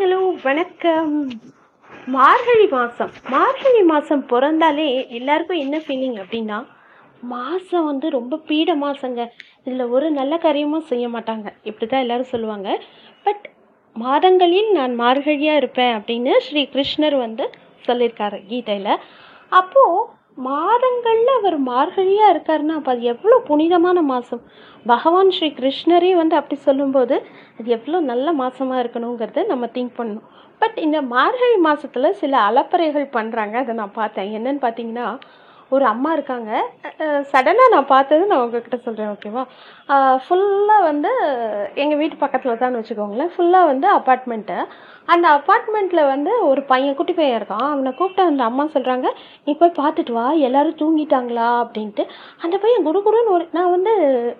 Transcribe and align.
Hello 0.00 0.18
வணக்கம். 0.44 1.14
மார்கழி 2.14 2.66
மாதம் 2.74 3.12
மார்கழி 3.32 3.80
மாதம் 3.90 4.22
பிறந்தாலே 4.32 4.84
எல்லாருக்கும் 5.18 5.62
என்ன 5.62 5.76
ஃபீலிங் 5.84 6.18
அப்படின்னா 6.22 6.58
மாதம் 7.32 7.86
வந்து 7.88 8.06
ரொம்ப 8.16 8.38
பீட 8.48 8.76
மாதங்க 8.82 9.22
இதில் 9.64 9.92
ஒரு 9.96 10.08
நல்ல 10.18 10.36
காரியமும் 10.44 10.86
செய்ய 10.90 11.06
மாட்டாங்க. 11.14 11.46
இப்படி 11.62 11.86
தான் 11.86 12.04
எல்லோரும் 12.04 12.30
சொல்லுவாங்க. 12.34 12.68
பட் 13.26 13.44
மாதங்களில் 13.96 14.70
நான் 14.78 14.94
மார்கழியாக 15.00 15.60
இருப்பேன் 15.62 15.92
அப்படின்னு 15.98 16.34
ஸ்ரீ 16.46 16.62
கிருஷ்ணர் 16.74 17.16
வந்து 17.24 17.46
சொல்லியிருக்காரு 17.88 18.40
கீதையில். 18.52 18.94
அப்போது 19.52 20.06
மாதங்களில் 20.46 21.30
அவர் 21.38 21.56
மார்கழியாக 21.68 22.32
இருக்காருன்னா 22.34 22.74
அப்போ 22.78 22.90
அது 22.94 23.04
எவ்வளோ 23.12 23.36
புனிதமான 23.48 23.98
மாதம் 24.10 24.42
பகவான் 24.92 25.32
ஸ்ரீ 25.36 25.48
கிருஷ்ணரே 25.58 26.10
வந்து 26.20 26.34
அப்படி 26.40 26.56
சொல்லும்போது 26.66 27.16
அது 27.58 27.68
எவ்வளோ 27.76 28.00
நல்ல 28.10 28.32
மாதமாக 28.42 28.82
இருக்கணுங்கிறத 28.84 29.44
நம்ம 29.52 29.66
திங்க் 29.76 29.98
பண்ணணும். 29.98 30.26
பட் 30.62 30.76
இந்த 30.86 30.98
மார்கழி 31.14 31.58
மாதத்தில் 31.68 32.16
சில 32.20 32.34
அலப்பறைகள் 32.48 33.06
பண்ணுறாங்க 33.16 33.56
அதை 33.62 33.74
நான் 33.80 33.98
பார்த்தேன். 34.00 34.30
என்னன்னு 34.38 34.62
பார்த்தீங்கன்னா 34.66 35.06
ஒரு 35.74 35.84
அம்மா 35.92 36.10
இருக்காங்க. 36.16 36.50
சடனாக 37.30 37.72
நான் 37.74 37.90
பார்த்தது 37.94 38.22
நான் 38.30 38.42
உங்ககிட்ட 38.44 38.76
சொல்கிறேன் 38.84 39.10
ஓகேவா 39.14 39.42
ஃபுல்லாக 40.24 40.86
வந்து 40.90 41.10
எங்கள் 41.82 42.00
வீட்டு 42.02 42.16
பக்கத்தில் 42.22 42.60
தான் 42.62 42.76
வச்சுக்கோங்களேன். 42.78 43.32
ஃபுல்லாக 43.34 43.70
வந்து 43.72 43.88
அப்பார்ட்மெண்ட்டு 43.98 44.56
அந்த 45.14 45.26
அப்பார்ட்மெண்ட்டில் 45.36 46.08
வந்து 46.12 46.32
ஒரு 46.48 46.62
பையன் 46.70 46.96
குட்டி 46.96 47.12
பையன் 47.18 47.38
இருக்கான். 47.40 47.68
அவனை 47.74 47.90
கூப்பிட்டு 47.98 48.22
அந்த 48.30 48.42
அம்மா 48.48 48.64
சொல்கிறாங்க 48.74 49.08
நீ 49.44 49.52
போய் 49.60 49.78
பார்த்துட்டு 49.78 50.12
வா 50.16 50.26
எல்லோரும் 50.48 50.80
தூங்கிட்டாங்களா? 50.82 51.46
அப்படின்ட்டு. 51.62 52.04
அந்த 52.44 52.56
பையன் 52.64 52.86
குடுகுடுன்னு 52.88 53.34
ஒரு 53.36 53.46
நான் 53.58 53.72
வந்து 53.76 53.92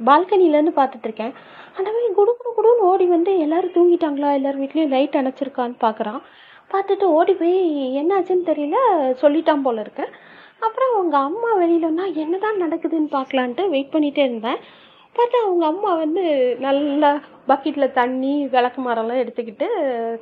பால்கனிலேருந்து 0.09 0.75
பார்த்துட்ருக்கேன் 0.81 1.33
அந்த 1.79 1.89
பையன் 1.95 2.17
குடு 2.19 2.33
குடு 2.39 2.53
குடுன்னு 2.59 2.89
ஓடி 2.91 3.07
வந்து 3.17 3.33
எல்லோரும் 3.45 3.75
தூங்கிட்டாங்களா? 3.77 4.31
எல்லோரும் 4.39 4.63
வீட்லேயும் 4.65 4.95
லைட் 4.97 5.19
அணைச்சிருக்கான்னு 5.21 5.79
பார்க்குறான். 5.87 6.21
பார்த்துட்டு 6.73 7.07
ஓடி 7.19 7.35
போய் 7.43 7.59
என்னாச்சுன்னு 8.01 8.49
தெரியல? 8.51 8.79
சொல்லிட்டான் 9.23 9.65
போல 9.67 9.81
இருக்கு. 9.87 10.07
அப்புறம் 10.67 10.95
அவங்க 11.09 11.29
அம்மா 11.29 11.51
வெளியிலன்னா 11.61 12.07
என்ன 12.23 12.39
தான் 12.39 12.59
நடக்குதுன்னு 12.63 13.09
பார்க்கலான்ட்டு 13.15 13.63
வெயிட் 13.75 13.93
பண்ணிகிட்டே 13.93 14.23
இருந்தேன். 14.25 14.59
பார்த்தா 15.17 15.39
அவங்க 15.45 15.65
அம்மா 15.67 15.91
வந்து 16.03 16.23
நல்லா 16.65 17.11
பக்கெட்டில் 17.51 17.95
தண்ணி 17.99 18.33
விளக்கு 18.55 18.81
மரம்லாம் 18.87 19.23
எடுத்துக்கிட்டு 19.23 19.69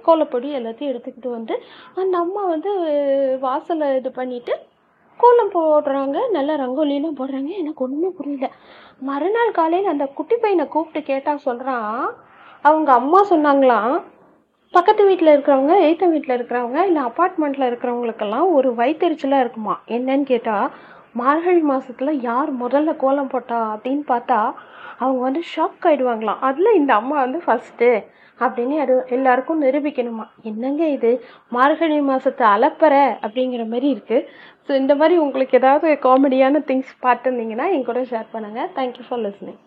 கோலப்பொடி 0.06 0.48
எல்லாத்தையும் 0.58 0.92
எடுத்துக்கிட்டு 0.92 1.30
வந்து 1.30 1.54
அந்த 2.02 2.14
அம்மா 2.24 2.42
வந்து 2.52 2.72
வாசலை 3.46 3.88
இது 3.96 4.12
பண்ணிவிட்டு 4.20 4.54
கோலம் 5.20 5.52
போடுறாங்க. 5.56 6.16
நல்லா 6.36 6.54
ரங்கோலிலாம் 6.62 7.18
போடுறாங்க. 7.20 7.50
எனக்கு 7.62 7.84
ஒன்றுமே 7.86 8.10
புரியல. 8.18 8.48
மறுநாள் 9.10 9.56
காலையில் 9.58 9.92
அந்த 9.94 10.06
குட்டி 10.18 10.38
பையனை 10.44 10.66
கூப்பிட்டு 10.76 11.02
கேட்டால் 11.10 11.44
சொல்கிறான் 11.48 11.90
அவங்க 12.68 12.92
அம்மா 13.00 13.22
சொன்னாங்களாம் 13.32 13.96
பக்கத்து 14.74 15.02
வீட்டில் 15.06 15.32
இருக்கிறவங்க 15.32 15.74
எய்த்த 15.80 16.06
வீட்டில் 16.06 16.34
இருக்கிறவங்க 16.36 16.78
இல்லை 16.86 17.02
அப்பார்ட்மெண்ட்டில் 17.02 17.66
இருக்கிறவங்களுக்கெல்லாம் 17.68 18.48
ஒரு 18.52 18.68
வயிற்றுச்சலாக 18.74 19.44
இருக்குமா? 19.44 19.74
என்னன்னு 19.88 20.24
கேட்டால் 20.24 20.66
மார்கழி 21.14 21.62
மாதத்தில் 21.62 22.20
யார் 22.20 22.50
முதல்ல 22.62 22.90
கோலம் 22.96 23.30
போட்டா 23.30 23.60
அப்படின்னு 23.74 24.04
பார்த்தா 24.08 24.40
அவங்க 25.00 25.20
வந்து 25.22 25.42
ஷாக் 25.52 25.86
ஆகிடுவாங்களாம் 25.86 26.42
அதில் 26.48 26.76
இந்த 26.76 26.92
அம்மா 26.94 27.16
வந்து 27.20 27.40
ஃபஸ்ட்டு 27.46 27.88
அப்படின்னு 28.38 28.76
அது 28.84 28.94
எல்லாருக்கும் 29.08 29.62
நிரூபிக்கணுமா? 29.62 30.26
என்னங்க 30.42 30.84
இது? 30.88 31.12
மார்கழி 31.48 32.00
மாதத்தை 32.10 32.46
அலப்பற 32.54 32.94
அப்படிங்கிற 33.22 33.64
மாதிரி 33.66 33.88
இருக்குது 33.94 34.26
ஸோ 34.66 34.72
இந்த 34.76 34.94
மாதிரி 34.94 35.16
உங்களுக்கு 35.18 35.56
ஏதாவது 35.56 35.88
காமெடியான 36.06 36.62
திங்ஸ் 36.70 36.94
பார்த்துருந்தீங்கன்னா 37.06 37.68
என் 37.74 37.88
கூட 37.90 38.02
ஷேர் 38.12 38.32
பண்ணுங்கள் 38.34 38.70
தேங்க்யூ 38.78 39.06
ஃபார் 39.08 39.22
லிஸ்னிங் 39.26 39.60